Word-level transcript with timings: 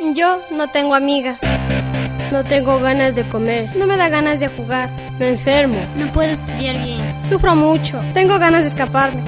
Yo 0.00 0.40
no 0.50 0.68
tengo 0.68 0.94
amigas. 0.94 1.38
No 2.32 2.44
tengo 2.44 2.80
ganas 2.80 3.14
de 3.14 3.28
comer. 3.28 3.74
No 3.76 3.86
me 3.86 3.96
da 3.96 4.08
ganas 4.08 4.40
de 4.40 4.48
jugar. 4.48 4.90
Me 5.18 5.28
enfermo. 5.28 5.78
No 5.96 6.12
puedo 6.12 6.32
estudiar 6.32 6.82
bien. 6.84 7.22
Sufro 7.22 7.54
mucho. 7.54 8.00
Tengo 8.12 8.38
ganas 8.38 8.62
de 8.62 8.68
escaparme. 8.68 9.22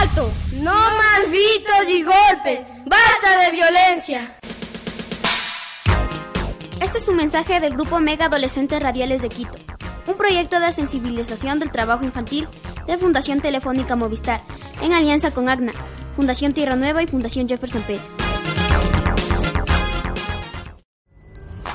¡Alto! 0.00 0.30
¡No 0.52 0.74
más 0.74 1.20
gritos 1.28 1.88
y 1.88 2.02
golpes! 2.02 2.68
¡Basta 2.84 3.44
de 3.44 3.52
violencia! 3.52 4.36
Este 6.80 6.98
es 6.98 7.08
un 7.08 7.16
mensaje 7.16 7.58
del 7.58 7.72
Grupo 7.72 8.00
Mega 8.00 8.26
Adolescentes 8.26 8.80
Radiales 8.80 9.22
de 9.22 9.28
Quito, 9.28 9.56
un 10.06 10.14
proyecto 10.14 10.60
de 10.60 10.72
sensibilización 10.72 11.58
del 11.58 11.72
trabajo 11.72 12.04
infantil 12.04 12.46
de 12.86 12.98
Fundación 12.98 13.40
Telefónica 13.40 13.96
Movistar, 13.96 14.40
en 14.80 14.92
alianza 14.92 15.32
con 15.32 15.48
AGNA, 15.48 15.72
Fundación 16.18 16.52
Tierra 16.52 16.74
Nueva 16.74 17.00
y 17.00 17.06
Fundación 17.06 17.48
Jefferson 17.48 17.80
Pérez. 17.82 18.02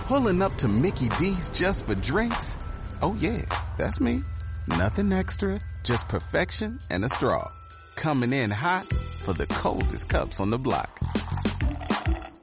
Pulling 0.05 0.41
up 0.41 0.53
to 0.57 0.67
Mickey 0.67 1.07
D's 1.17 1.49
just 1.51 1.85
for 1.85 1.95
drinks? 1.95 2.57
Oh 3.01 3.15
yeah, 3.19 3.45
that's 3.77 4.01
me. 4.01 4.21
Nothing 4.67 5.13
extra, 5.13 5.61
just 5.85 6.09
perfection 6.09 6.77
and 6.91 7.05
a 7.05 7.07
straw. 7.09 7.49
Coming 7.95 8.33
in 8.33 8.51
hot 8.51 8.85
for 9.23 9.31
the 9.31 9.47
coldest 9.47 10.09
cups 10.09 10.41
on 10.41 10.49
the 10.49 10.59
block. 10.59 10.99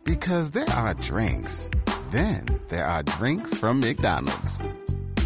Because 0.03 0.53
there 0.53 0.70
are 0.70 0.94
drinks. 0.94 1.69
Then 2.10 2.47
there 2.70 2.86
are 2.86 3.03
drinks 3.03 3.58
from 3.58 3.78
McDonald's. 3.78 4.58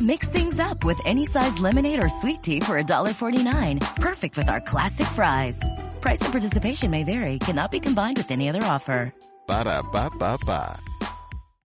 Mix 0.01 0.29
things 0.29 0.59
up 0.59 0.83
with 0.83 0.99
any 1.07 1.25
size 1.25 1.57
lemonade 1.61 2.03
or 2.03 2.09
sweet 2.09 2.43
tea 2.43 2.59
for 2.59 2.77
$1.49. 2.83 3.95
Perfect 3.95 4.37
with 4.37 4.49
our 4.49 4.61
classic 4.61 5.07
fries. 5.07 5.61
Price 6.05 6.21
and 6.21 6.33
participation 6.33 6.91
may 6.91 7.03
vary, 7.03 7.39
cannot 7.39 7.71
be 7.71 7.81
combined 7.81 8.19
with 8.19 8.31
any 8.31 8.51
other 8.51 8.63
offer. 8.63 9.15
Ba 9.47 9.65
da 9.65 9.81
ba 9.81 10.11
ba 10.21 10.37
ba. 10.45 10.77